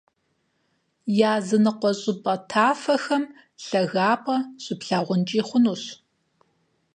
Языныкъуэ 1.37 1.91
щӀыпӀэ 1.99 2.35
тафэхэм 2.49 3.23
лъагапӀэ 3.65 4.37
щыплъагъункӀи 4.63 5.41
хъунущ. 5.47 5.83